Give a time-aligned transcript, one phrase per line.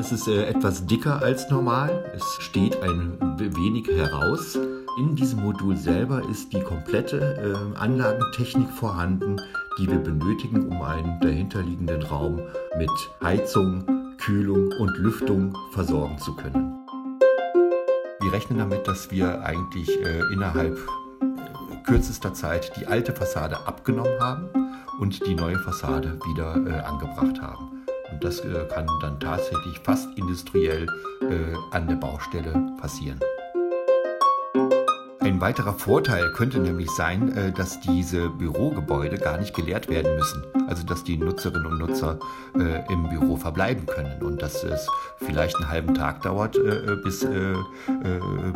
[0.00, 2.10] Es ist äh, etwas dicker als normal.
[2.16, 4.58] Es steht ein wenig heraus.
[4.98, 9.36] In diesem Modul selber ist die komplette äh, Anlagentechnik vorhanden,
[9.78, 12.40] die wir benötigen, um einen dahinterliegenden Raum
[12.78, 12.90] mit
[13.22, 13.84] Heizung,
[14.16, 16.78] Kühlung und Lüftung versorgen zu können.
[18.22, 24.18] Wir rechnen damit, dass wir eigentlich äh, innerhalb äh, kürzester Zeit die alte Fassade abgenommen
[24.18, 24.48] haben
[24.98, 27.79] und die neue Fassade wieder äh, angebracht haben.
[28.12, 30.86] Und das äh, kann dann tatsächlich fast industriell
[31.22, 33.20] äh, an der Baustelle passieren.
[35.30, 40.42] Ein weiterer Vorteil könnte nämlich sein, äh, dass diese Bürogebäude gar nicht geleert werden müssen.
[40.66, 42.18] Also dass die Nutzerinnen und Nutzer
[42.58, 47.26] äh, im Büro verbleiben können und dass es vielleicht einen halben Tag dauert, äh, bis,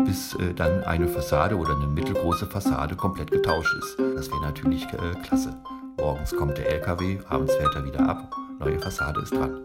[0.05, 3.99] bis dann eine Fassade oder eine mittelgroße Fassade komplett getauscht ist.
[4.17, 4.87] Das wäre natürlich
[5.23, 5.55] klasse.
[5.99, 8.31] Morgens kommt der LKW, abends fährt er wieder ab
[8.65, 9.63] Neue Fassade ist dran.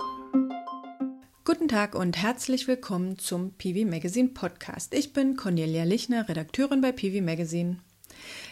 [1.45, 4.93] Guten Tag und herzlich willkommen zum PV Magazine Podcast.
[4.93, 7.77] Ich bin Cornelia Lichner, Redakteurin bei PV Magazine.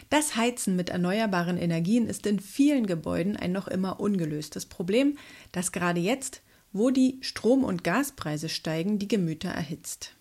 [0.08, 5.18] Das Heizen mit erneuerbaren Energien ist in vielen Gebäuden ein noch immer ungelöstes Problem,
[5.52, 6.40] das gerade jetzt,
[6.72, 10.14] wo die Strom- und Gaspreise steigen, die Gemüter erhitzt.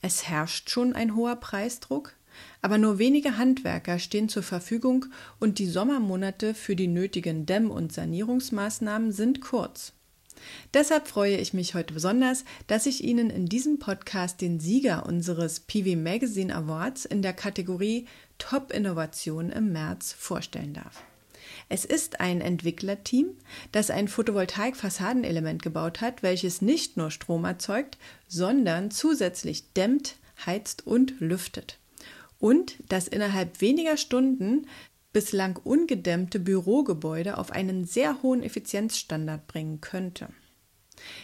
[0.00, 2.14] Es herrscht schon ein hoher Preisdruck,
[2.62, 5.06] aber nur wenige Handwerker stehen zur Verfügung
[5.40, 9.92] und die Sommermonate für die nötigen Dämm- und Sanierungsmaßnahmen sind kurz.
[10.72, 15.60] Deshalb freue ich mich heute besonders, dass ich Ihnen in diesem Podcast den Sieger unseres
[15.60, 18.06] PV Magazine Awards in der Kategorie
[18.38, 21.02] Top Innovation im März vorstellen darf.
[21.68, 23.26] Es ist ein Entwicklerteam,
[23.72, 27.96] das ein Photovoltaik-Fassadenelement gebaut hat, welches nicht nur Strom erzeugt,
[28.28, 31.78] sondern zusätzlich dämmt, heizt und lüftet
[32.44, 34.66] und das innerhalb weniger Stunden
[35.14, 40.28] bislang ungedämmte Bürogebäude auf einen sehr hohen Effizienzstandard bringen könnte.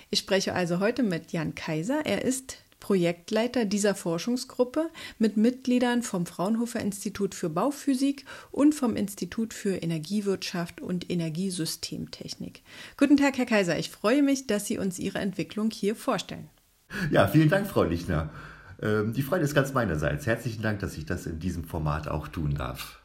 [0.08, 2.06] Ich spreche also heute mit Jan Kaiser.
[2.06, 9.52] Er ist Projektleiter dieser Forschungsgruppe mit Mitgliedern vom Fraunhofer Institut für Bauphysik und vom Institut
[9.52, 12.62] für Energiewirtschaft und Energiesystemtechnik.
[12.96, 13.78] Guten Tag, Herr Kaiser.
[13.78, 16.48] Ich freue mich, dass Sie uns Ihre Entwicklung hier vorstellen.
[17.10, 18.30] Ja, vielen Dank, Frau Lichner.
[18.82, 20.26] Ähm, die Freude ist ganz meinerseits.
[20.26, 23.00] Herzlichen Dank, dass ich das in diesem Format auch tun darf.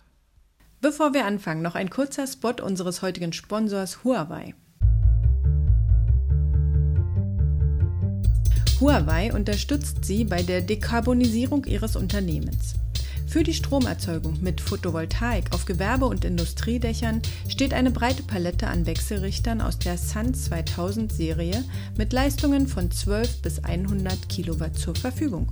[0.81, 4.53] Bevor wir anfangen, noch ein kurzer Spot unseres heutigen Sponsors Huawei.
[8.79, 12.75] Huawei unterstützt Sie bei der Dekarbonisierung Ihres Unternehmens.
[13.25, 19.61] Für die Stromerzeugung mit Photovoltaik auf Gewerbe- und Industriedächern steht eine breite Palette an Wechselrichtern
[19.61, 21.63] aus der Sun 2000 Serie
[21.97, 25.51] mit Leistungen von 12 bis 100 Kilowatt zur Verfügung.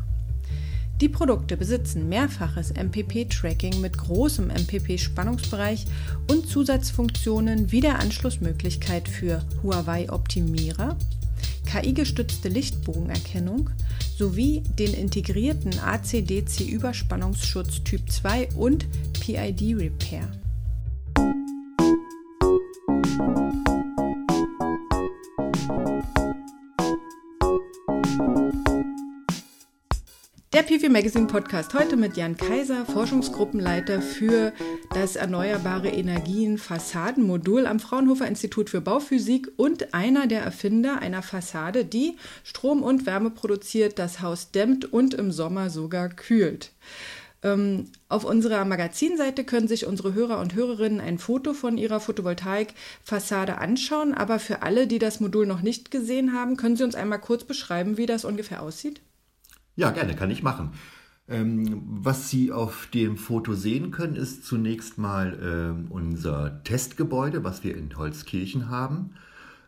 [1.03, 5.85] Die Produkte besitzen mehrfaches MPP-Tracking mit großem MPP-Spannungsbereich
[6.31, 10.95] und Zusatzfunktionen wie der Anschlussmöglichkeit für Huawei-Optimierer,
[11.65, 13.69] KI-gestützte Lichtbogenerkennung
[14.17, 18.85] sowie den integrierten AC-DC-Überspannungsschutz Typ 2 und
[19.19, 20.31] PID-Repair.
[30.63, 34.53] PV Magazine Podcast heute mit Jan Kaiser, Forschungsgruppenleiter für
[34.93, 41.83] das Erneuerbare Energien Fassadenmodul am Fraunhofer Institut für Bauphysik und einer der Erfinder einer Fassade,
[41.83, 42.15] die
[42.45, 46.71] Strom und Wärme produziert, das Haus dämmt und im Sommer sogar kühlt.
[47.43, 53.57] Ähm, auf unserer Magazinseite können sich unsere Hörer und Hörerinnen ein Foto von ihrer Photovoltaik-Fassade
[53.57, 57.19] anschauen, aber für alle, die das Modul noch nicht gesehen haben, können Sie uns einmal
[57.19, 59.01] kurz beschreiben, wie das ungefähr aussieht?
[59.75, 60.71] Ja, gerne, kann ich machen.
[61.27, 67.63] Ähm, was Sie auf dem Foto sehen können, ist zunächst mal ähm, unser Testgebäude, was
[67.63, 69.15] wir in Holzkirchen haben.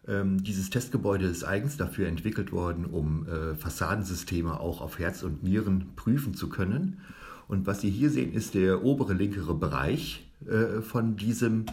[0.08, 5.44] Ähm, dieses Testgebäude ist eigens dafür entwickelt worden, um äh, Fassadensysteme auch auf Herz und
[5.44, 7.02] Nieren prüfen zu können.
[7.48, 11.66] Und was Sie hier sehen, ist der obere linkere Bereich äh, von diesem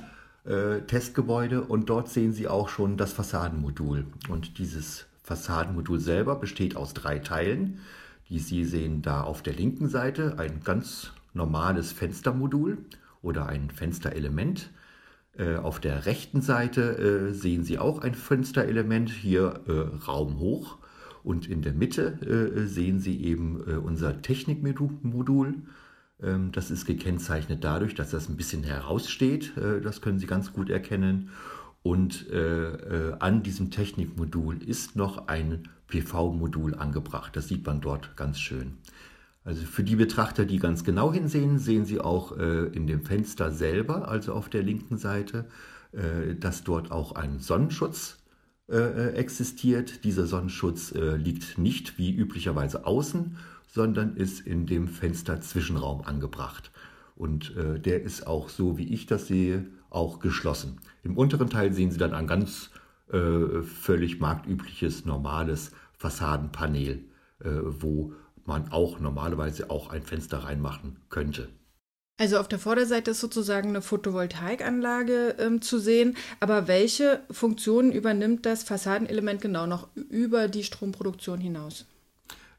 [0.44, 4.06] äh, Testgebäude und dort sehen Sie auch schon das Fassadenmodul.
[4.28, 7.80] Und dieses Fassadenmodul selber besteht aus drei Teilen.
[8.32, 12.78] Die Sie sehen da auf der linken Seite ein ganz normales Fenstermodul
[13.20, 14.70] oder ein Fensterelement.
[15.36, 20.78] Äh, auf der rechten Seite äh, sehen Sie auch ein Fensterelement, hier äh, Raum hoch.
[21.22, 25.54] Und in der Mitte sehen Sie eben unser Technikmodul.
[26.22, 29.52] Ähm, das ist gekennzeichnet dadurch, dass das ein bisschen heraussteht.
[29.84, 31.28] Das können Sie ganz gut erkennen.
[31.82, 37.36] Und an diesem Technikmodul ist noch ein PV-Modul angebracht.
[37.36, 38.78] Das sieht man dort ganz schön.
[39.44, 43.50] Also für die Betrachter, die ganz genau hinsehen, sehen Sie auch äh, in dem Fenster
[43.50, 45.46] selber, also auf der linken Seite,
[45.92, 48.18] äh, dass dort auch ein Sonnenschutz
[48.68, 50.04] äh, existiert.
[50.04, 53.36] Dieser Sonnenschutz äh, liegt nicht wie üblicherweise außen,
[53.66, 56.70] sondern ist in dem Fensterzwischenraum angebracht.
[57.16, 60.78] Und äh, der ist auch so, wie ich das sehe, auch geschlossen.
[61.02, 62.70] Im unteren Teil sehen Sie dann ein ganz
[63.12, 67.04] äh, völlig marktübliches, normales Fassadenpanel,
[67.40, 68.14] äh, wo
[68.44, 71.48] man auch normalerweise auch ein Fenster reinmachen könnte.
[72.18, 78.46] Also auf der Vorderseite ist sozusagen eine Photovoltaikanlage ähm, zu sehen, aber welche Funktionen übernimmt
[78.46, 81.86] das Fassadenelement genau noch über die Stromproduktion hinaus?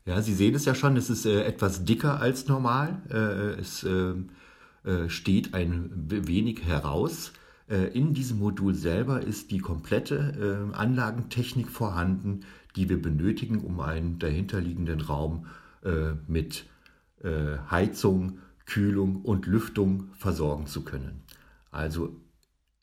[0.05, 3.01] Ja, Sie sehen es ja schon, es ist äh, etwas dicker als normal.
[3.09, 4.31] Äh, es ähm,
[4.83, 7.31] äh, steht ein wenig heraus.
[7.69, 12.41] Äh, in diesem Modul selber ist die komplette äh, Anlagentechnik vorhanden,
[12.75, 15.45] die wir benötigen, um einen dahinterliegenden Raum
[16.27, 16.65] mit
[17.69, 21.23] Heizung, Kühlung und Lüftung versorgen zu können.
[21.71, 22.15] Also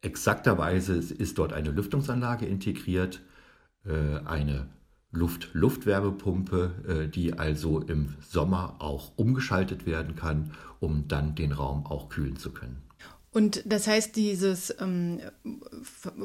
[0.03, 3.23] exakterweise ist dort eine Lüftungsanlage integriert,
[3.83, 4.69] eine
[5.12, 12.37] Luft-Luftwärmepumpe, die also im Sommer auch umgeschaltet werden kann, um dann den Raum auch kühlen
[12.37, 12.83] zu können.
[13.32, 15.21] Und das heißt, dieses ähm,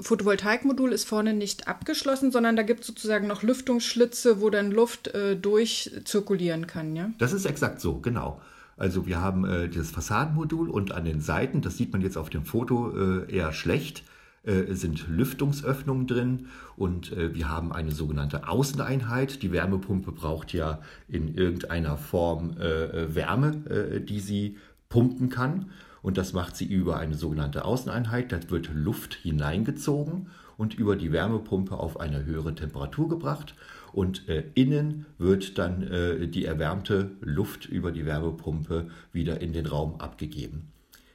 [0.01, 5.09] Photovoltaikmodul ist vorne nicht abgeschlossen, sondern da gibt es sozusagen noch Lüftungsschlitze, wo dann Luft
[5.09, 7.11] äh, durchzirkulieren kann, ja?
[7.19, 8.41] Das ist exakt so, genau.
[8.75, 12.31] Also wir haben äh, das Fassadenmodul und an den Seiten, das sieht man jetzt auf
[12.31, 14.03] dem Foto äh, eher schlecht,
[14.43, 19.43] äh, sind Lüftungsöffnungen drin und äh, wir haben eine sogenannte Außeneinheit.
[19.43, 24.57] Die Wärmepumpe braucht ja in irgendeiner Form äh, Wärme, die sie
[24.89, 25.69] pumpen kann
[26.05, 28.31] und das macht sie über eine sogenannte Außeneinheit.
[28.31, 33.55] Da wird Luft hineingezogen und über die Wärmepumpe auf eine höhere Temperatur gebracht.
[33.91, 39.65] Und äh, innen wird dann äh, die erwärmte Luft über die Wärmepumpe wieder in den
[39.65, 40.67] Raum abgegeben.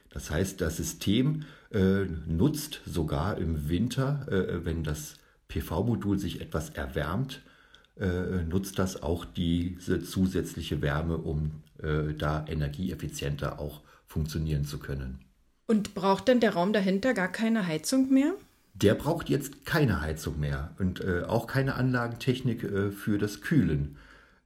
[0.09, 5.15] Das heißt, das System äh, nutzt sogar im Winter, äh, wenn das
[5.47, 7.41] PV-Modul sich etwas erwärmt,
[7.97, 13.79] äh, nutzt das auch diese zusätzliche Wärme, um äh, da energieeffizienter auch
[14.11, 15.19] funktionieren zu können.
[15.67, 18.33] Und braucht denn der Raum dahinter gar keine Heizung mehr?
[18.73, 23.97] Der braucht jetzt keine Heizung mehr und äh, auch keine Anlagentechnik äh, für das Kühlen.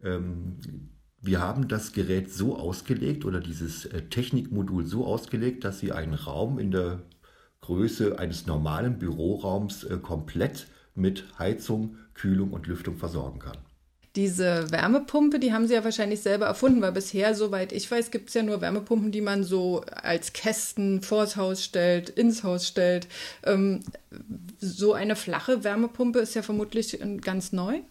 [0.03, 0.57] Ähm,
[1.21, 6.13] wir haben das Gerät so ausgelegt oder dieses äh, Technikmodul so ausgelegt, dass Sie einen
[6.13, 7.01] Raum in der
[7.62, 13.57] Größe eines normalen Büroraums äh, komplett mit Heizung, Kühlung und Lüftung versorgen kann.
[14.15, 18.29] Diese Wärmepumpe, die haben sie ja wahrscheinlich selber erfunden, weil bisher, soweit ich weiß, gibt
[18.29, 23.07] es ja nur Wärmepumpen, die man so als Kästen vors Haus stellt, ins Haus stellt.
[23.44, 23.81] Ähm,
[24.59, 27.81] so eine flache Wärmepumpe ist ja vermutlich ganz neu.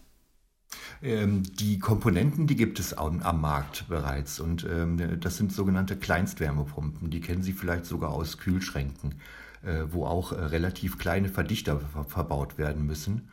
[1.01, 5.95] Ähm, die Komponenten, die gibt es am, am Markt bereits und ähm, das sind sogenannte
[5.95, 7.09] Kleinstwärmepumpen.
[7.09, 9.15] Die kennen Sie vielleicht sogar aus Kühlschränken,
[9.63, 13.29] äh, wo auch äh, relativ kleine Verdichter ver verbaut werden müssen.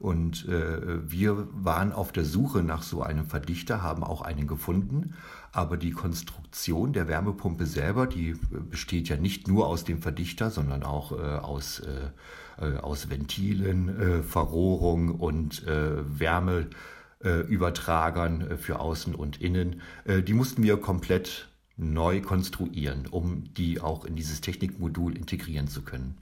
[0.00, 5.12] Und äh, wir waren auf der Suche nach so einem Verdichter, haben auch einen gefunden.
[5.52, 8.34] Aber die Konstruktion der Wärmepumpe selber, die
[8.70, 12.12] besteht ja nicht nur aus dem Verdichter, sondern auch äh, aus, äh,
[12.64, 19.82] äh aus Ventilen, äh, Verrohrung und äh, Wärmeübertragern für Außen und Innen.
[20.06, 26.16] die mussten wir komplett neu konstruieren, um die auch in dieses Technikmodul integrieren zu können.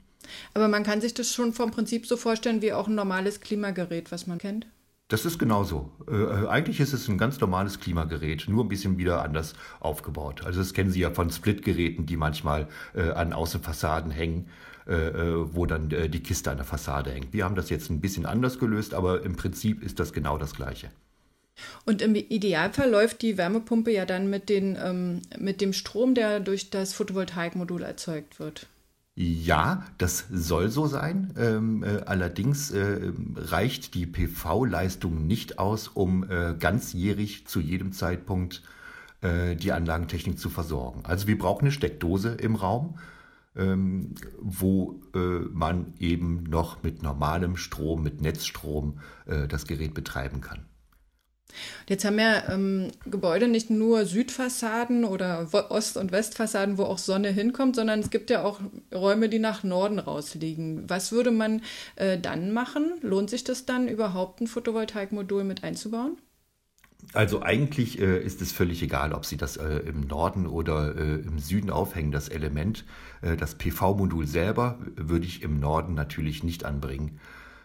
[0.53, 4.11] Aber man kann sich das schon vom Prinzip so vorstellen wie auch ein normales Klimagerät,
[4.11, 4.67] was man kennt.
[5.09, 5.91] Das ist genauso.
[6.07, 10.45] Äh, äh, eigentlich ist es ein ganz normales Klimagerät, nur ein bisschen wieder anders aufgebaut.
[10.45, 14.49] Also das kennen Sie ja von Splitgeräten, die manchmal äh, an Außenfassaden hängen,
[14.87, 17.33] äh, äh wo dann äh, die Kiste an der Fassade hängt.
[17.33, 20.53] Wir haben das jetzt ein bisschen anders gelöst, aber im Prinzip ist das genau das
[20.53, 20.91] Gleiche.
[21.85, 26.39] Und im Idealfall läuft die Wärmepumpe ja dann mit, den, ähm, mit dem Strom, der
[26.39, 28.67] durch das Photovoltaikmodul erzeugt wird.
[29.21, 31.33] Ja, das soll so sein.
[31.37, 38.63] Ähm, äh, allerdings äh, reicht die PV-Leistung nicht aus, um äh, ganzjährig zu jedem Zeitpunkt
[39.19, 41.01] äh, die Anlagentechnik zu versorgen.
[41.03, 42.97] Also wir brauchen eine Steckdose im Raum,
[43.57, 45.19] ähm, wo äh,
[45.51, 50.68] man eben noch mit normalem Strom, mit Netzstrom äh, das Gerät betreiben kann.
[51.87, 57.29] Jetzt haben ja ähm, Gebäude nicht nur Südfassaden oder Ost- und Westfassaden, wo auch Sonne
[57.29, 58.59] hinkommt, sondern es gibt ja auch
[58.93, 60.89] Räume, die nach Norden rausliegen.
[60.89, 61.61] Was würde man
[61.95, 62.93] äh, dann machen?
[63.01, 66.17] Lohnt sich das dann überhaupt, ein Photovoltaikmodul mit einzubauen?
[67.13, 71.15] Also eigentlich äh, ist es völlig egal, ob Sie das äh, im Norden oder äh,
[71.15, 72.85] im Süden aufhängen, das Element.
[73.21, 77.19] Äh, das PV-Modul selber würde ich im Norden natürlich nicht anbringen.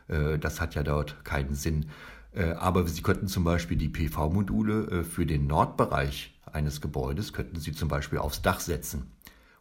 [0.09, 1.87] Äh, das hat ja dort keinen Sinn.
[2.35, 7.59] Äh, aber Sie könnten zum Beispiel die PV-Module äh, für den Nordbereich eines Gebäudes, könnten
[7.59, 9.11] Sie zum Beispiel aufs Dach setzen.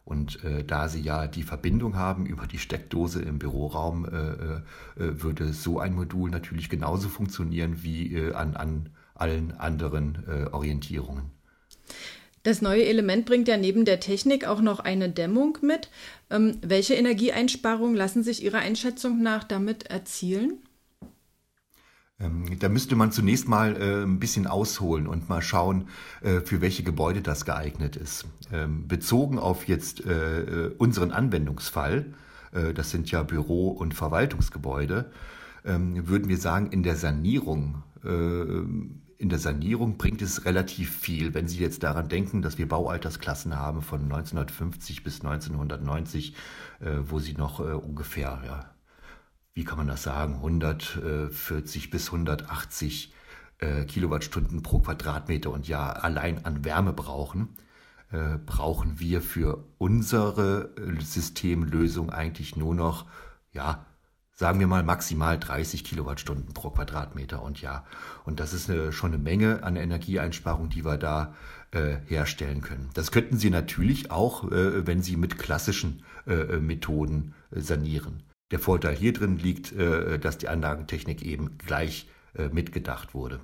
[0.04, 5.22] Und äh, da Sie ja die Verbindung haben über die Steckdose im Büroraum, äh, äh,
[5.22, 11.30] würde so ein Modul natürlich genauso funktionieren wie äh, an, an allen anderen äh, Orientierungen.
[12.42, 15.88] Das neue Element bringt ja neben der Technik auch noch eine Dämmung mit.
[16.28, 20.58] Ähm, welche Energieeinsparungen lassen sich Ihrer Einschätzung nach damit erzielen?
[22.20, 25.88] Ähm, da müsste man zunächst mal äh, ein bisschen ausholen und mal schauen,
[26.22, 28.26] äh, für welche Gebäude das geeignet ist.
[28.52, 32.06] Ähm, bezogen auf jetzt äh, unseren Anwendungsfall,
[32.76, 35.10] das sind ja Büro- und Verwaltungsgebäude,
[35.64, 41.32] ähm, würden wir sagen, in der Sanierung in der Sanierung bringt es relativ viel.
[41.32, 46.34] Wenn Sie jetzt daran denken, dass wir Baualtersklassen haben von 1950 bis 1990,
[47.08, 48.73] wo Sie noch ungefähr ja,
[49.54, 53.12] wie kann man das sagen, 140 bis 180
[53.58, 57.56] äh, Kilowattstunden pro Quadratmeter und Jahr allein an Wärme brauchen,
[58.10, 63.06] äh, brauchen wir für unsere äh, Systemlösung eigentlich nur noch,
[63.52, 63.86] ja,
[64.32, 67.86] sagen wir mal maximal 30 Kilowattstunden pro Quadratmeter und Jahr.
[68.24, 71.32] Und das ist eine, schon eine Menge an Energieeinsparung, die wir da
[71.70, 72.90] äh, herstellen können.
[72.94, 78.24] Das könnten Sie natürlich auch, wenn Sie mit klassischen Methoden sanieren.
[78.54, 82.06] Der Vorteil hier drin liegt, äh, dass die Anlagentechnik eben gleich
[82.38, 83.40] äh, mitgedacht wurde.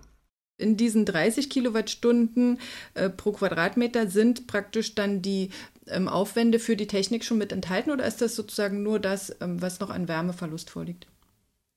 [0.57, 2.61] In diesen 30 Kilowattstunden
[2.95, 5.51] äh, pro Quadratmeter sind praktisch dann die
[5.89, 9.61] ähm, Aufwände für die Technik schon mit enthalten oder ist das sozusagen nur das, ähm,
[9.61, 11.09] was noch an Wärmeverlust vorliegt?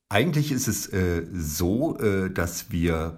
[0.09, 0.91] Eigentlich ist es
[1.33, 1.93] so,
[2.31, 3.17] dass wir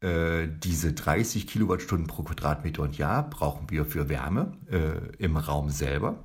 [0.00, 4.56] diese 30 Kilowattstunden pro Quadratmeter und Jahr brauchen wir für Wärme
[5.18, 6.24] im Raum selber.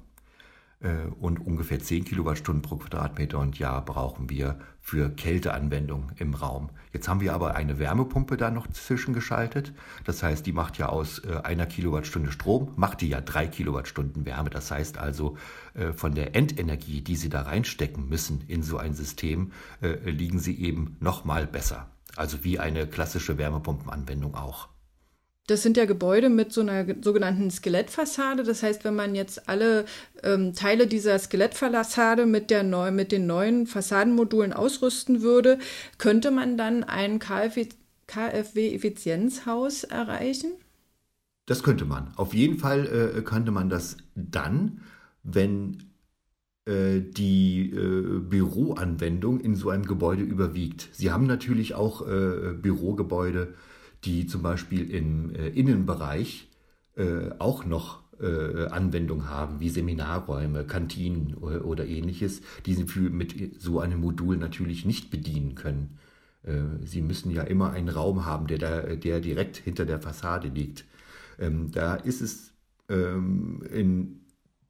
[0.81, 6.69] Äh, und ungefähr 10 Kilowattstunden pro Quadratmeter und Jahr brauchen wir für Kälteanwendung im Raum.
[6.93, 9.73] Jetzt haben wir aber eine Wärmepumpe da noch zwischengeschaltet.
[10.03, 14.25] Das heißt, die macht ja aus äh, einer Kilowattstunde Strom, macht die ja drei Kilowattstunden
[14.25, 14.49] Wärme.
[14.49, 15.37] Das heißt also,
[15.73, 19.51] äh, von der Endenergie, die Sie da reinstecken müssen in so ein System,
[20.03, 21.89] liegen Sie eben noch mal besser.
[22.15, 24.69] Also wie eine klassische Wärmepumpenanwendung auch.
[25.47, 28.41] Das sind ja Gebäude mit so einer sogenannten Skelettfassade.
[28.43, 29.85] Das heißt, wenn man jetzt alle
[30.23, 35.59] ähm, Teile dieser Skelettfassade mit, der neu, mit den neuen Fassadenmodulen ausrüsten würde,
[35.99, 40.53] könnte man dann ein KfW-Effizienzhaus erreichen?
[41.45, 42.11] Das könnte man.
[42.15, 44.81] Auf jeden Fall äh, könnte man das dann,
[45.21, 45.91] wenn
[46.65, 50.89] äh, die äh, Büroanwendung in so einem Gebäude überwiegt.
[50.93, 53.53] Sie haben natürlich auch äh, Bürogebäude,
[54.05, 56.47] die zum Beispiel im äh, Innenbereich
[56.95, 63.79] äh, auch noch äh, Anwendung haben, wie Seminarräume, Kantinen oder, ähnliches, die sie mit so
[63.79, 65.97] einem Modul natürlich nicht bedienen können.
[66.83, 70.85] Sie müssen ja immer einen Raum haben, der, da, der direkt hinter der Fassade liegt.
[71.39, 72.53] Ähm, da ist es
[72.87, 74.19] ähm, im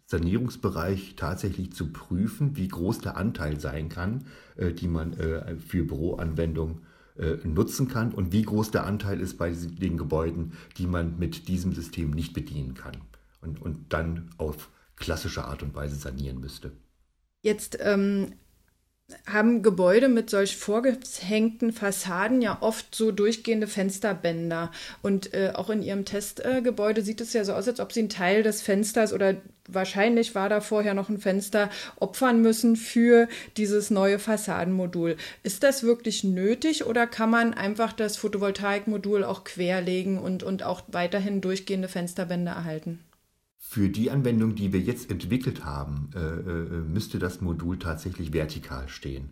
[0.06, 4.24] Sanierungsbereich tatsächlich zu prüfen, wie groß der Anteil sein kann,
[4.58, 5.16] die man
[5.60, 6.78] für Büroanwendungen
[7.44, 11.74] nutzen kann und wie groß der Anteil ist bei den Gebäuden, die man mit diesem
[11.74, 12.98] System nicht bedienen kann
[13.42, 16.72] und, und dann auf klassische Art und Weise sanieren müsste.
[17.42, 18.34] Jetzt ähm,
[19.28, 24.72] haben Gebäude mit solch vorgehängten Fassaden ja oft so durchgehende Fensterbänder.
[25.04, 28.00] Und äh, auch in ihrem Testgebäude äh, sieht es ja so aus, als ob sie
[28.00, 29.36] einen Teil des Fensters oder
[29.68, 31.70] wahrscheinlich war da vorher noch ein Fenster
[32.00, 35.18] opfern müssen für dieses neue Fassadenmodul.
[35.44, 40.84] Ist das wirklich nötig oder kann man einfach das Photovoltaikmodul auch querlegen und, und auch
[40.88, 43.00] weiterhin durchgehende Fensterbänder erhalten?
[43.58, 48.88] Für die Anwendung, die wir jetzt entwickelt haben, äh, äh, müsste das Modul tatsächlich vertikal
[48.88, 49.32] stehen.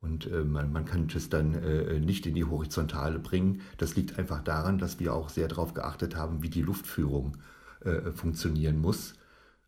[0.00, 3.60] Und äh, man, man kann es dann äh, nicht in die Horizontale bringen.
[3.78, 7.38] Das liegt einfach daran, dass wir auch sehr darauf geachtet haben, wie die Luftführung
[7.80, 9.14] äh, funktionieren muss.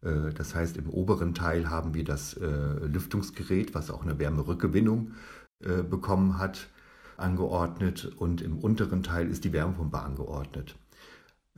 [0.02, 5.12] Äh, das heißt, im oberen Teil haben wir das Lüftungsgerät, was auch eine Wärmerückgewinnung
[5.90, 6.68] bekommen hat,
[7.16, 10.76] angeordnet und im unteren Teil ist die Wärmepumpe angeordnet.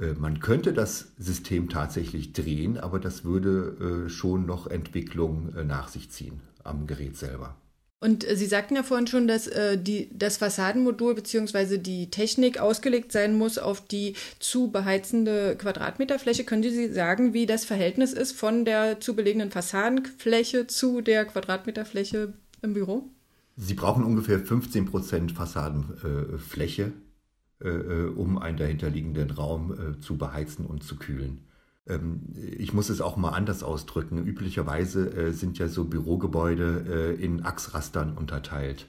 [0.01, 5.65] Äh, man könnte das System tatsächlich drehen, aber das würde äh, schon noch Entwicklung äh,
[5.65, 7.57] nach sich ziehen am Gerät selber.
[8.03, 11.77] Und Sie sagten ja vorhin schon, dass die, das Fassadenmodul bzw.
[11.77, 16.45] die Technik ausgelegt sein muss auf die zu beheizende Quadratmeterfläche.
[16.45, 22.33] Können Sie sagen, wie das Verhältnis ist von der zu belegenen Fassadenfläche zu der Quadratmeterfläche
[22.63, 23.11] im Büro?
[23.59, 26.93] Sie brauchen ungefähr 15 Prozent Fassadenfläche
[27.65, 31.43] um einen dahinterliegenden Raum äh, zu beheizen und zu kühlen.
[31.87, 34.25] Ähm, ich muss es auch mal anders ausdrücken.
[34.25, 38.87] Üblicherweise sind ja so Bürogebäude in Achsrastern unterteilt.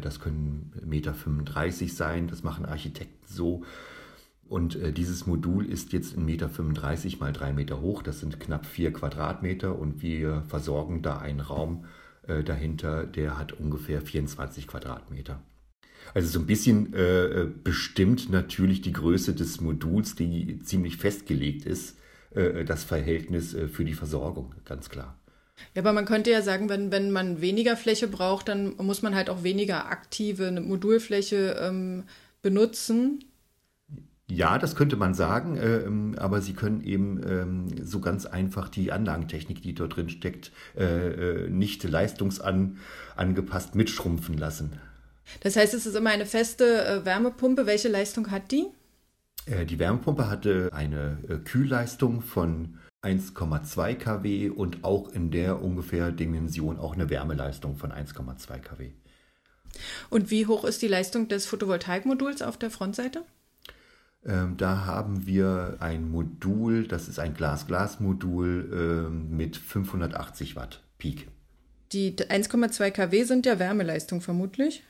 [0.00, 3.64] Das können Meter 35 sein, das machen Architekten so.
[4.48, 8.02] Und äh, dieses Modul ist jetzt 1,35 Meter mal 3 Meter hoch.
[8.02, 11.84] Das sind knapp 4 Quadratmeter und wir versorgen da einen Raum
[12.26, 15.40] äh, dahinter, der hat ungefähr 24 Quadratmeter.
[16.12, 21.96] Also so ein bisschen äh, bestimmt natürlich die Größe des Moduls, die ziemlich festgelegt ist,
[22.34, 25.18] äh, das Verhältnis äh, für die Versorgung, ganz klar.
[25.74, 29.14] Ja, aber man könnte ja sagen, wenn, wenn man weniger Fläche braucht, dann muss man
[29.14, 32.04] halt auch weniger aktive Modulfläche ähm,
[32.42, 33.24] benutzen.
[34.28, 38.90] Ja, das könnte man sagen, äh, aber Sie können eben ähm, so ganz einfach die
[38.90, 44.72] Anlagentechnik, die dort drin steckt, äh, äh nicht leistungsangepasst mitschrumpfen lassen.
[45.40, 47.66] Das heißt, es ist immer eine feste äh, Wärmepumpe.
[47.66, 48.66] Welche Leistung hat die?
[49.46, 56.10] Äh, die Wärmepumpe hatte eine äh, Kühlleistung von 1,2 kW und auch in der ungefähr
[56.10, 58.90] Dimension auch eine Wärmeleistung von 1,2 kW.
[60.08, 63.24] Und wie hoch ist die Leistung des Photovoltaikmoduls auf der Frontseite?
[64.24, 71.28] Ähm, da haben wir ein Modul, das ist ein Glas-Glas-Modul ähm, mit 580 Watt Peak.
[71.92, 74.82] Die 1,2 kW sind ja Wärmeleistung vermutlich?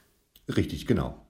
[0.49, 1.21] Richtig, genau.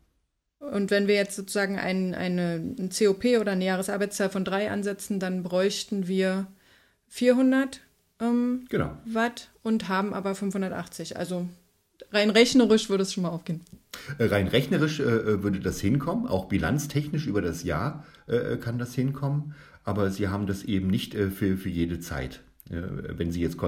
[0.58, 5.20] Und wenn wir jetzt sozusagen ein, eine, ein COP oder eine Jahresarbeitszahl von 3 ansetzen,
[5.20, 6.46] dann bräuchten wir
[7.08, 7.80] 400
[8.20, 8.96] ähm, genau.
[9.04, 11.16] Watt und haben aber 580.
[11.16, 11.48] Also
[12.12, 13.60] rein rechnerisch würde es schon mal aufgehen.
[14.18, 18.78] Äh, rein rechnerisch äh, äh, würde das hinkommen, auch bilanztechnisch über das Jahr äh, kann
[18.78, 19.54] das hinkommen,
[19.84, 22.40] aber Sie haben das eben nicht äh, für, für jede Zeit.
[22.70, 23.58] Wenn Sie jetzt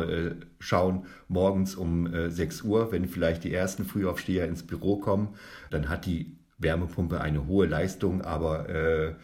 [0.58, 5.34] schauen, morgens um 6 Uhr, wenn vielleicht die ersten Frühaufsteher ins Büro kommen,
[5.70, 9.14] dann hat die Wärmepumpe eine hohe Leistung, aber äh,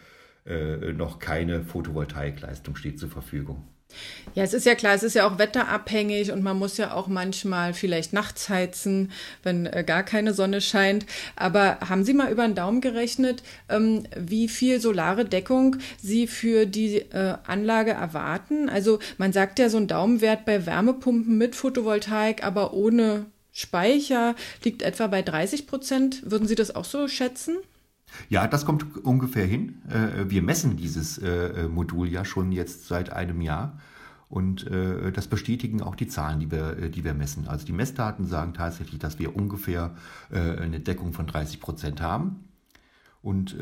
[0.45, 3.67] äh, noch keine Photovoltaikleistung steht zur Verfügung.
[4.35, 7.07] Ja, es ist ja klar, es ist ja auch wetterabhängig und man muss ja auch
[7.07, 9.11] manchmal vielleicht nachts heizen,
[9.43, 11.05] wenn äh, gar keine Sonne scheint.
[11.35, 16.65] Aber haben Sie mal über den Daumen gerechnet, ähm, wie viel solare Deckung Sie für
[16.65, 18.69] die äh, Anlage erwarten?
[18.69, 24.81] Also man sagt ja so ein Daumenwert bei Wärmepumpen mit Photovoltaik, aber ohne Speicher liegt
[24.81, 26.29] etwa bei 30 Prozent.
[26.29, 27.57] Würden Sie das auch so schätzen?
[28.29, 29.81] Ja, das kommt ungefähr hin.
[29.89, 33.79] Äh, wir messen dieses äh, Modul ja schon jetzt seit einem Jahr.
[34.29, 37.47] Und äh, das bestätigen auch die Zahlen, die wir, die wir messen.
[37.47, 39.95] Also die Messdaten sagen tatsächlich, dass wir ungefähr
[40.31, 42.45] eine Deckung von 30 Prozent haben.
[43.21, 43.55] Und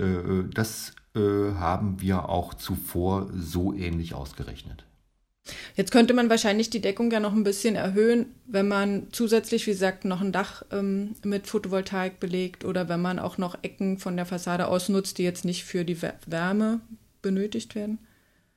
[0.53, 4.85] das haben wir auch zuvor so ähnlich ausgerechnet.
[5.75, 9.71] Jetzt könnte man wahrscheinlich die Deckung ja noch ein bisschen erhöhen, wenn man zusätzlich, wie
[9.71, 14.15] gesagt, noch ein Dach ähm, mit Photovoltaik belegt oder wenn man auch noch Ecken von
[14.15, 16.81] der Fassade ausnutzt, die jetzt nicht für die Wärme
[17.21, 17.99] benötigt werden.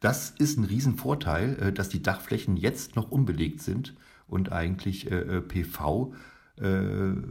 [0.00, 3.94] Das ist ein Riesenvorteil, äh, dass die Dachflächen jetzt noch unbelegt sind
[4.28, 6.14] und eigentlich äh, äh, PV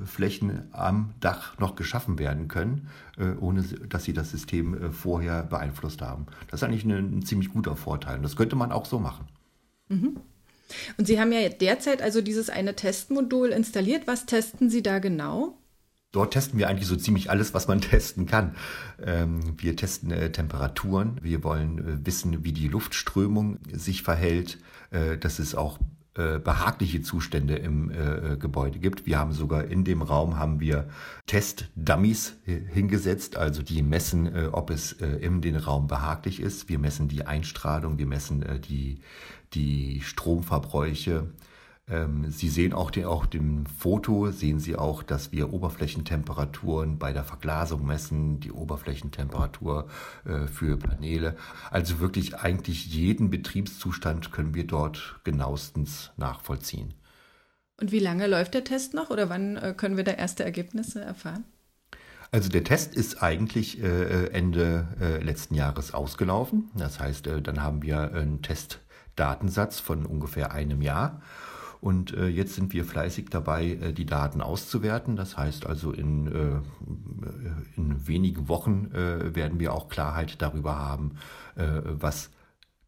[0.04, 2.90] Flächen am Dach noch geschaffen werden können,
[3.40, 6.26] ohne dass sie das System vorher beeinflusst haben.
[6.52, 9.26] Das ist eigentlich ein, ein ziemlich guter Vorteil und das könnte man auch so machen.
[9.94, 10.18] Mhm.
[10.98, 14.08] Und Sie haben ja derzeit also dieses eine Testmodul installiert.
[14.08, 15.58] Was testen Sie da genau?
[16.14, 18.56] Dort testen wir eigentlich so ziemlich alles, was man testen kann.
[19.04, 24.60] Ähm, wir testen äh, Temperaturen, wir wollen äh, wissen, wie die Luftströmung sich verhält,
[24.92, 25.80] äh, dass es auch
[26.16, 27.92] behagliche Zustände im
[28.40, 29.08] Gebäude gibt.
[29.08, 30.88] Wir haben sogar in dem Raum haben wir
[31.26, 36.70] Test-Dummies hingesetzt, also die messen, ob es in den Raum behaglich ist.
[36.70, 39.00] Wir messen die Einstrahlung, wir messen die
[39.54, 41.28] die Stromverbräuche.
[41.88, 47.12] Ähm, Sie sehen auch, den, auch dem Foto, sehen Sie auch, dass wir Oberflächentemperaturen bei
[47.12, 49.88] der Verglasung messen, die Oberflächentemperatur
[50.26, 51.36] äh, für Paneele.
[51.72, 56.94] Also wirklich eigentlich jeden Betriebszustand können wir dort genauestens nachvollziehen.
[57.80, 61.02] Und wie lange läuft der Test noch oder wann äh, können wir da erste Ergebnisse
[61.02, 61.44] erfahren?
[62.34, 66.72] Also der Test ist eigentlich äh, Ende äh, letzten Jahres ausgelaufen.
[66.74, 68.80] Das heißt, äh, dann haben wir einen Test
[69.16, 71.22] Datensatz von ungefähr einem Jahr.
[71.82, 75.18] Und äh, jetzt sind wir fleißig dabei, äh, die Daten auszuwerten.
[75.18, 76.62] Das heißt also, in, äh,
[77.76, 81.18] in wenigen Wochen äh, werden wir auch Klarheit darüber haben,
[81.56, 82.30] äh, was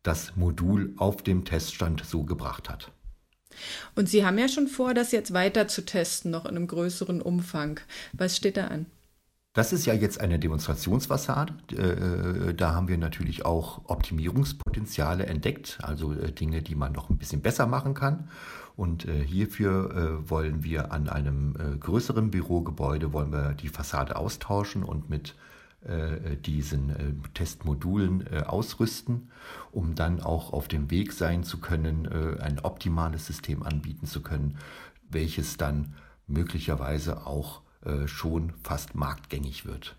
[0.01, 2.91] das Modul auf dem Teststand so gebracht hat.
[3.95, 7.21] Und Sie haben ja schon vor, das jetzt weiter zu testen, noch in einem größeren
[7.21, 7.79] Umfang.
[8.13, 8.85] Was steht da an?
[9.55, 11.53] Das ist ja jetzt eine Demonstrationsfassade.
[11.71, 17.17] Äh, da haben wir natürlich auch Optimierungspotenziale entdeckt, also äh, Dinge, die man noch ein
[17.17, 18.27] bisschen besser machen kann.
[18.75, 25.09] Und äh, hierfür wollen wir an einem größeren Bürogebäude wollen wir die Fassade austauschen und
[25.09, 25.35] mit
[26.43, 29.29] diesen Testmodulen ausrüsten,
[29.71, 32.07] um dann auch auf dem Weg sein zu können,
[32.41, 34.57] ein optimales System anbieten zu können,
[35.11, 35.93] welches dann
[36.25, 37.61] möglicherweise auch
[38.07, 39.95] schon fast marktgängig wird.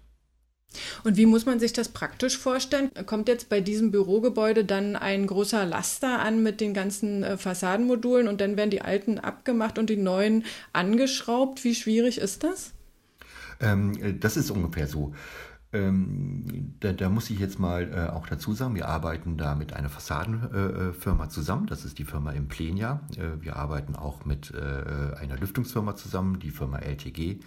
[1.05, 2.91] Und wie muss man sich das praktisch vorstellen?
[3.07, 8.29] Kommt jetzt bei diesem Bürogebäude dann ein großer Laster an mit den ganzen äh, Fassadenmodulen
[8.29, 11.65] und dann werden die alten abgemacht und die neuen angeschraubt?
[11.65, 12.73] Wie schwierig ist das?
[13.61, 15.15] Ähm, das ist ungefähr so.
[15.73, 19.73] Ähm, da, da, muss ich jetzt mal äh, auch dazu sagen, wir arbeiten da mit
[19.73, 21.67] einer Fassadenfirma äh, zusammen.
[21.67, 23.01] Das ist die Firma Implenia.
[23.17, 27.41] Äh, wir arbeiten auch mit äh, einer Lüftungsfirma zusammen, die Firma LTG.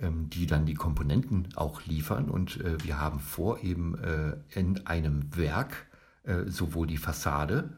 [0.00, 2.28] Ähm, die dann die Komponenten auch liefern.
[2.28, 5.86] Und äh, wir haben vor, eben äh, in einem Werk
[6.24, 7.70] äh, sowohl die Fassade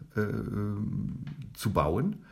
[1.52, 2.24] zu bauen,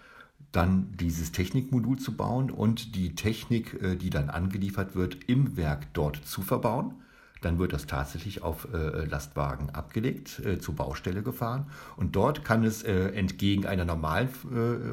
[0.52, 6.16] dann dieses Technikmodul zu bauen und die Technik, die dann angeliefert wird, im Werk dort
[6.24, 6.94] zu verbauen.
[7.44, 11.66] Dann wird das tatsächlich auf Lastwagen abgelegt, zur Baustelle gefahren.
[11.96, 14.28] Und dort kann es entgegen einer normalen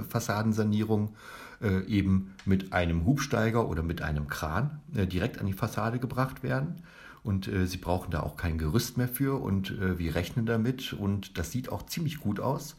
[0.10, 1.16] Fassadensanierung
[1.62, 6.42] äh, eben mit einem Hubsteiger oder mit einem Kran äh, direkt an die Fassade gebracht
[6.44, 6.82] werden.
[7.24, 10.94] Und äh, sie brauchen da auch kein Gerüst mehr für und äh, wir rechnen damit
[10.94, 12.78] und das sieht auch ziemlich gut aus.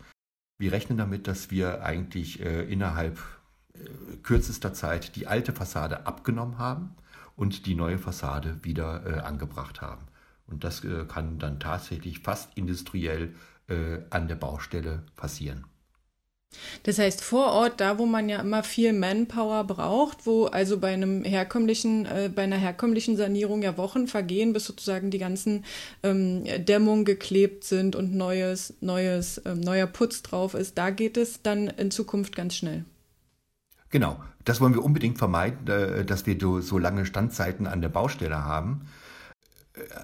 [0.58, 3.20] Wir rechnen damit, dass wir eigentlich äh, innerhalb
[3.74, 6.96] äh, kürzester Zeit die alte Fassade abgenommen haben
[7.36, 10.06] und die neue Fassade wieder angebracht haben.
[10.46, 13.34] Und das kann dann tatsächlich fast industriell
[14.10, 15.64] an der Baustelle passieren.
[16.82, 20.92] Das heißt, vor Ort, da wo man ja immer viel Manpower braucht, wo also bei
[20.92, 25.64] einem herkömmlichen, äh, bei einer herkömmlichen Sanierung ja Wochen vergehen, bis sozusagen die ganzen
[26.02, 31.42] ähm, Dämmungen geklebt sind und neues, neues, ähm, neuer Putz drauf ist, da geht es
[31.42, 32.84] dann in Zukunft ganz schnell.
[33.92, 38.44] Genau, das wollen wir unbedingt vermeiden, äh, dass wir so lange Standzeiten an der Baustelle
[38.44, 38.88] haben.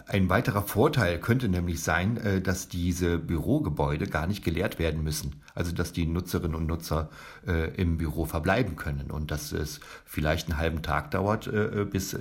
[0.06, 5.42] Ein weiterer Vorteil könnte nämlich sein, äh, dass diese Bürogebäude gar nicht geleert werden müssen.
[5.54, 7.10] Also dass die Nutzerinnen und Nutzer
[7.46, 12.16] äh, im Büro verbleiben können und dass es vielleicht einen halben Tag dauert, äh, bis,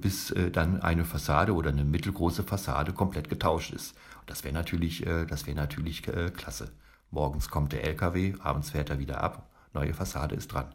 [0.00, 3.94] bis dann eine Fassade oder eine mittelgroße Fassade komplett getauscht ist.
[4.26, 6.02] Das wäre natürlich, das wäre natürlich
[6.36, 6.70] klasse.
[7.10, 10.72] Morgens kommt der LKW, abends fährt er wieder ab, neue Fassade ist dran.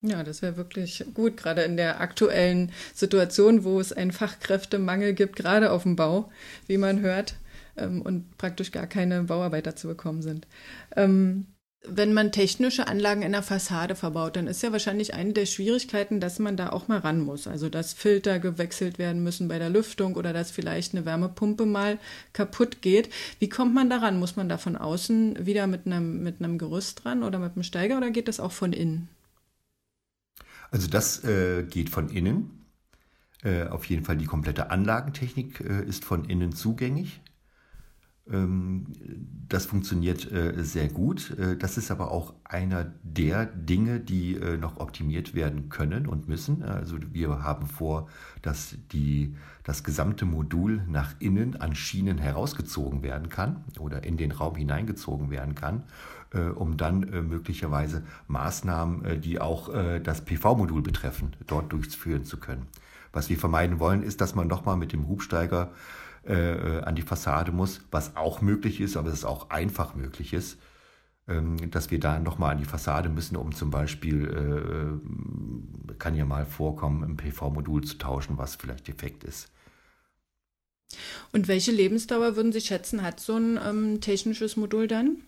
[0.00, 5.34] Ja, das wäre wirklich gut, gerade in der aktuellen Situation, wo es einen Fachkräftemangel gibt,
[5.34, 6.30] gerade auf dem Bau,
[6.68, 7.34] wie man hört,
[7.76, 10.46] ähm, und praktisch gar keine Bauarbeiter zu bekommen sind.
[11.86, 16.18] Wenn man technische Anlagen in der Fassade verbaut, dann ist ja wahrscheinlich eine der Schwierigkeiten,
[16.18, 17.46] dass man da auch mal ran muss.
[17.46, 21.98] Also dass Filter gewechselt werden müssen bei der Lüftung oder dass vielleicht eine Wärmepumpe mal
[22.32, 23.10] kaputt geht.
[23.38, 24.18] Wie kommt man daran?
[24.18, 27.62] Muss man da von außen wieder mit einem, mit einem Gerüst dran oder mit einem
[27.62, 29.08] Steiger oder geht das auch von innen?
[30.70, 32.66] Also das äh, geht von innen.
[33.44, 37.20] Äh, auf jeden Fall die komplette Anlagentechnik äh, ist von innen zugänglich.
[38.30, 38.86] Ähm,
[39.48, 41.36] das funktioniert äh, sehr gut.
[41.38, 46.28] Äh, das ist aber auch einer der Dinge, die äh, noch optimiert werden können und
[46.28, 46.62] müssen.
[46.62, 48.08] Also wir haben vor,
[48.42, 54.32] dass die, das gesamte Modul nach innen an Schienen herausgezogen werden kann oder in den
[54.32, 55.84] Raum hineingezogen werden kann
[56.56, 62.66] um dann möglicherweise Maßnahmen, die auch das PV-Modul betreffen, dort durchführen zu können.
[63.14, 65.70] Was wir vermeiden wollen, ist, dass man nochmal mit dem Hubsteiger
[66.28, 70.58] an die Fassade muss, was auch möglich ist, aber es auch einfach möglich ist,
[71.26, 75.00] ähm, dass wir da nochmal an die Fassade müssen, um zum Beispiel,
[75.98, 79.50] kann ja mal vorkommen, ein PV-Modul zu tauschen, was vielleicht defekt ist.
[81.32, 85.18] Und welche Lebensdauer würden Sie schätzen, hat so ein ähm, technisches Modul dann?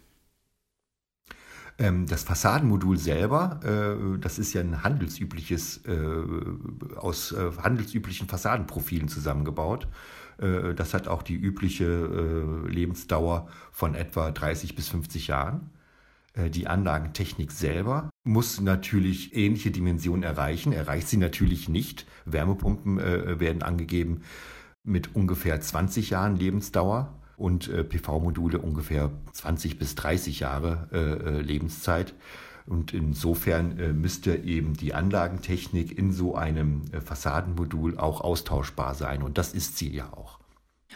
[1.79, 9.09] Ähm, das Fassadenmodul selber, äh, das ist ja ein handelsübliches, äh, aus äh, handelsüblichen Fassadenprofilen
[9.09, 9.89] zusammengebaut.
[10.41, 15.71] Das hat auch die übliche Lebensdauer von etwa 30 bis 50 Jahren.
[16.35, 22.07] Die Anlagentechnik selber muss natürlich ähnliche Dimensionen erreichen, erreicht sie natürlich nicht.
[22.25, 24.23] Wärmepumpen werden angegeben
[24.83, 31.41] mit ungefähr 20 Jahren Lebensdauer und äh, PV-Module ungefähr 20 bis 30 Jahre äh, äh,
[31.41, 32.15] Lebenszeit.
[32.67, 39.23] Und insofern äh, müsste eben die Anlagentechnik in so einem äh, Fassadenmodul auch austauschbar sein.
[39.23, 40.39] Und das ist sie ja auch.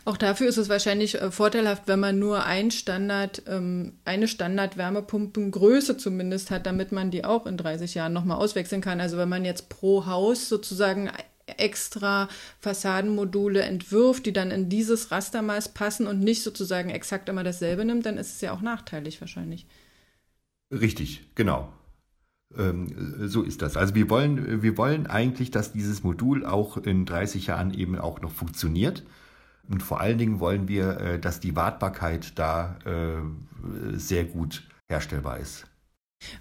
[0.04, 5.96] Auch dafür ist es wahrscheinlich äh, vorteilhaft, wenn man nur ein Standard, ähm, eine Standard-Wärmepumpengröße
[5.96, 9.00] zumindest hat, damit man die auch in 30 Jahren nochmal auswechseln kann.
[9.00, 11.10] Also wenn man jetzt pro Haus sozusagen
[11.46, 12.28] extra
[12.60, 18.06] Fassadenmodule entwirft, die dann in dieses Rastermaß passen und nicht sozusagen exakt immer dasselbe nimmt,
[18.06, 19.66] dann ist es ja auch nachteilig wahrscheinlich.
[20.80, 21.72] Richtig, genau.
[22.56, 23.76] Ähm, so ist das.
[23.76, 28.20] Also wir wollen, wir wollen eigentlich, dass dieses Modul auch in 30 Jahren eben auch
[28.20, 29.04] noch funktioniert.
[29.68, 35.38] Und vor allen Dingen wollen wir, äh, dass die Wartbarkeit da äh, sehr gut herstellbar
[35.38, 35.66] ist.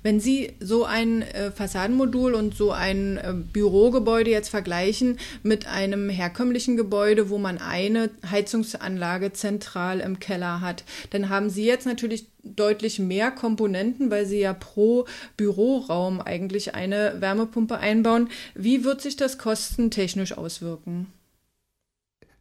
[0.02, 6.10] Wenn Sie so ein äh, Fassadenmodul und so ein äh, Bürogebäude jetzt vergleichen mit einem
[6.10, 12.28] herkömmlichen Gebäude, wo man eine Heizungsanlage zentral im Keller hat, dann haben Sie jetzt natürlich
[12.44, 15.06] deutlich mehr Komponenten, weil Sie ja pro
[15.38, 18.30] Büroraum eigentlich eine Wärmepumpe einbauen.
[18.54, 21.08] Wie wird sich das kostentechnisch auswirken?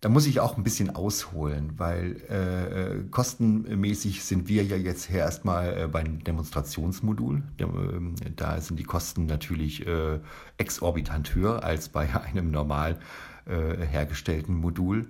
[0.02, 5.08] Da muss ich auch ein bisschen ausholen, weil äh, äh kostenmäßig sind wir ja jetzt
[5.08, 7.44] erstmal äh, beim Demonstrationsmodul.
[7.56, 10.18] Da, äh, da sind die Kosten natürlich äh,
[10.58, 12.98] exorbitant höher als bei einem normal
[13.46, 15.06] äh, hergestellten Modul.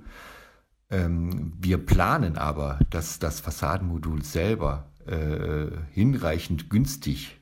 [0.90, 4.88] Ähm, wir planen aber, dass das Fassadenmodul selber
[5.90, 7.40] hinreichend günstig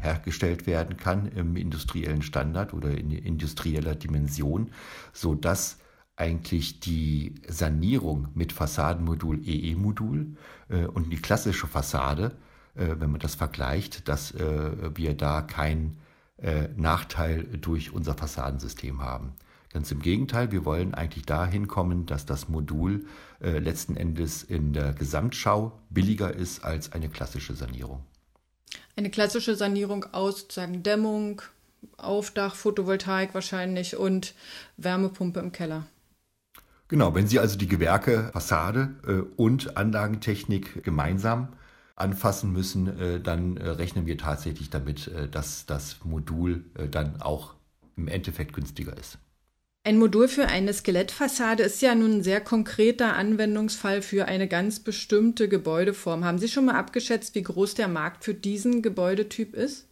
[0.00, 4.70] hergestellt werden kann im industriellen Standard oder in industrieller Dimension,
[5.12, 5.78] sodass
[6.16, 10.36] eigentlich die Sanierung mit Fassadenmodul EE-Modul
[10.68, 12.36] äh, und die klassische Fassade,
[12.74, 15.98] äh, wenn man das vergleicht, dass äh, wir da keinen
[16.38, 19.32] äh, Nachteil durch unser Fassadensystem haben.
[19.72, 23.06] Ganz im Gegenteil, wir wollen eigentlich dahin kommen, dass das Modul
[23.40, 28.04] äh, letzten Endes in der Gesamtschau billiger ist als eine klassische Sanierung.
[28.94, 31.42] Eine klassische Sanierung aus sozusagen Dämmung,
[31.96, 34.34] Aufdach, Photovoltaik wahrscheinlich und
[34.76, 35.86] Wärmepumpe im Keller.
[36.88, 41.48] Genau, wenn Sie also die Gewerke, Fassade äh, und Anlagentechnik gemeinsam
[41.96, 47.54] anfassen müssen, äh, dann äh, rechnen wir tatsächlich damit, dass das Modul dann auch
[47.96, 49.18] im Endeffekt günstiger ist.
[49.86, 54.80] Ein Modul für eine Skelettfassade ist ja nun ein sehr konkreter Anwendungsfall für eine ganz
[54.80, 56.24] bestimmte Gebäudeform.
[56.24, 59.86] Haben Sie schon mal abgeschätzt, wie groß der Markt für diesen Gebäudetyp ist?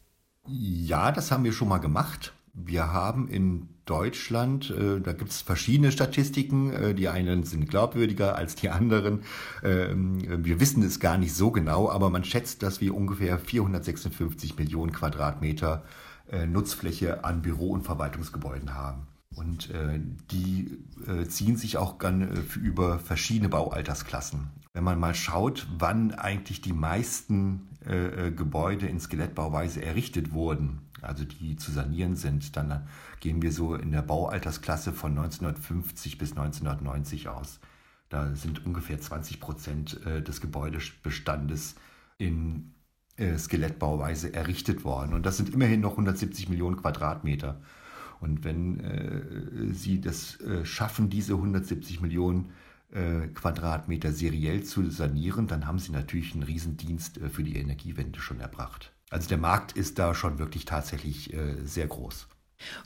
[0.49, 2.33] Ja, das haben wir schon mal gemacht.
[2.55, 8.37] Wir haben in Deutschland, äh, da gibt es verschiedene Statistiken, äh, die einen sind glaubwürdiger
[8.37, 9.23] als die anderen.
[9.65, 14.59] Ähm, wir wissen es gar nicht so genau, aber man schätzt, dass wir ungefähr 456
[14.59, 15.83] Millionen Quadratmeter
[16.31, 19.07] äh, Nutzfläche an Büro- und Verwaltungsgebäuden haben.
[19.35, 19.71] Und
[20.31, 20.85] die
[21.27, 21.97] ziehen sich auch
[22.63, 24.51] über verschiedene Baualtersklassen.
[24.75, 27.71] Wenn man mal schaut, wann eigentlich die meisten
[28.37, 32.87] Gebäude in Skelettbauweise errichtet wurden, also die zu sanieren sind, dann
[33.21, 37.61] gehen wir so in der Baualtersklasse von 1950 bis 1990 aus.
[38.13, 41.77] Da sind ungefähr 20 Prozent äh, des Gebäudebestandes
[42.19, 42.75] in
[43.17, 45.15] äh, Skelettbauweise errichtet worden.
[45.15, 47.63] Und das sind immerhin noch 170 Millionen Quadratmeter.
[48.21, 52.51] Und wenn äh, Sie das schaffen, diese 170 Millionen
[53.33, 58.93] Quadratmeter seriell zu sanieren, dann haben Sie natürlich einen Riesendienst für die Energiewende schon erbracht.
[59.13, 62.27] Also der Markt ist da schon wirklich tatsächlich äh, sehr groß.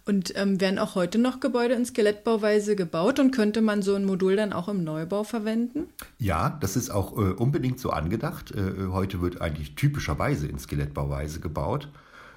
[0.05, 4.05] Und ähm, werden auch heute noch Gebäude in Skelettbauweise gebaut und könnte man so ein
[4.05, 5.87] Modul dann auch im Neubau verwenden?
[6.19, 8.51] Ja, das ist auch äh, unbedingt so angedacht.
[8.51, 11.91] Äh, heute wird eigentlich typischerweise in Skelettbauweise gebaut,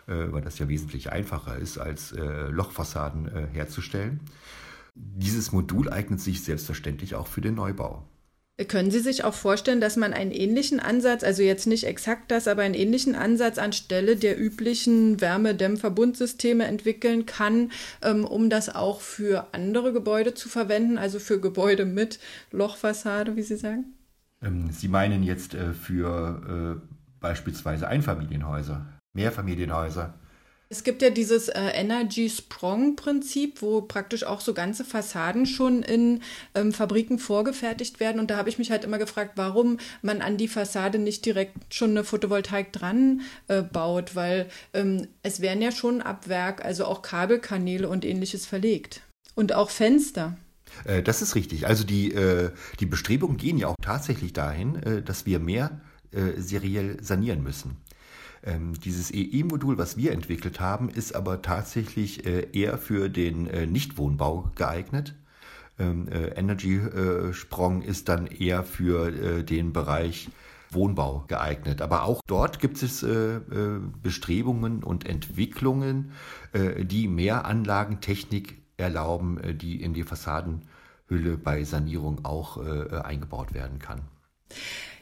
[0.07, 4.19] äh, weil das ja wesentlich einfacher ist, als äh, Lochfassaden äh, herzustellen.
[4.93, 8.03] Dieses Modul eignet sich selbstverständlich auch für den Neubau.
[8.67, 12.47] Können Sie sich auch vorstellen, dass man einen ähnlichen Ansatz, also jetzt nicht exakt das,
[12.47, 19.53] aber einen ähnlichen Ansatz anstelle der üblichen Wärmedämmverbundsysteme entwickeln kann, ähm, um das auch für
[19.53, 22.19] andere Gebäude zu verwenden, also für Gebäude mit
[22.51, 23.93] Lochfassade, wie Sie sagen?
[24.41, 30.15] Ähm, Sie meinen jetzt äh, für äh, beispielsweise Einfamilienhäuser, Mehrfamilienhäuser?
[30.71, 35.81] Es gibt ja dieses äh, Energy Sprong Prinzip, wo praktisch auch so ganze Fassaden schon
[35.81, 36.21] in
[36.53, 38.19] ähm, Fabriken vorgefertigt werden.
[38.19, 41.73] Und da habe ich mich halt immer gefragt, warum man an die Fassade nicht direkt
[41.73, 46.85] schon eine Photovoltaik dran äh, baut, weil ähm, es werden ja schon ab Werk, also
[46.85, 49.01] auch Kabelkanäle und ähnliches verlegt.
[49.33, 50.37] Und auch Fenster.
[50.85, 51.65] Äh, das ist richtig.
[51.65, 55.81] Also die, äh, die Bestrebungen gehen ja auch tatsächlich dahin, äh, dass wir mehr
[56.37, 57.77] seriell sanieren müssen.
[58.43, 63.65] Ähm, dieses EE-Modul, was wir entwickelt haben, ist aber tatsächlich äh, eher für den äh,
[63.65, 65.15] Nichtwohnbau geeignet.
[65.77, 66.79] Ähm, äh, Energy
[67.33, 70.29] Sprong ist dann eher für den Bereich
[70.71, 71.81] Wohnbau geeignet.
[71.81, 73.05] Aber auch dort gibt es
[74.03, 76.11] Bestrebungen und Entwicklungen,
[76.53, 84.01] die mehr Anlagentechnik erlauben, die in die Fassadenhülle bei Sanierung auch eingebaut werden kann.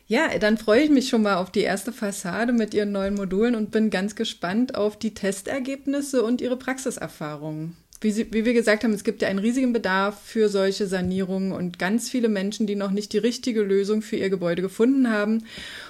[0.10, 3.56] Ja, dann freue ich mich schon mal auf die erste Fassade mit Ihren neuen Modulen
[3.56, 7.76] und bin ganz gespannt auf die Testergebnisse und Ihre Praxiserfahrungen.
[8.00, 11.52] Wie, Sie, wie wir gesagt haben, es gibt ja einen riesigen Bedarf für solche Sanierungen
[11.52, 15.44] und ganz viele Menschen, die noch nicht die richtige Lösung für ihr Gebäude gefunden haben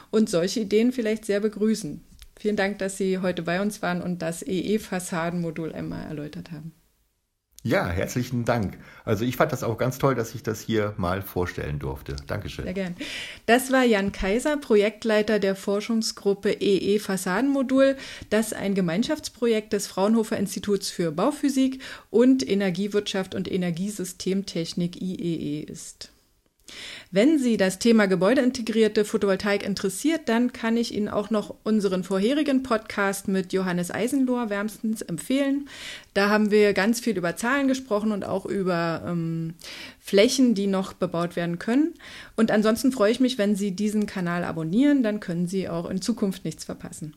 [0.10, 2.02] und solche Ideen vielleicht sehr begrüßen.
[2.40, 6.72] Vielen Dank, dass Sie heute bei uns waren und das EE-Fassadenmodul einmal erläutert haben.
[7.68, 8.78] Ja, herzlichen Dank.
[9.04, 12.16] Also ich fand das auch ganz toll, dass ich das hier mal vorstellen durfte.
[12.26, 12.64] Dankeschön.
[12.64, 12.96] Sehr gern.
[13.46, 17.98] Das war Jan Kaiser, Projektleiter der Forschungsgruppe EE Fassadenmodul,
[18.30, 26.14] das ein Gemeinschaftsprojekt des Fraunhofer Instituts für Bauphysik und Energiewirtschaft und Energiesystemtechnik IEE ist.
[27.12, 32.64] Wenn Sie das Thema gebäudeintegrierte Photovoltaik interessiert, dann kann ich Ihnen auch noch unseren vorherigen
[32.64, 35.70] Podcast mit Johannes Eisenlohr wärmstens empfehlen.
[36.14, 39.54] Da haben wir ganz viel über Zahlen gesprochen und auch über ähm,
[40.00, 41.94] Flächen, die noch bebaut werden können.
[42.36, 46.02] Und ansonsten freue ich mich, wenn Sie diesen Kanal abonnieren, dann können Sie auch in
[46.02, 47.16] Zukunft nichts verpassen.